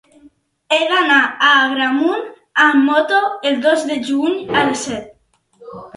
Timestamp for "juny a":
4.11-4.65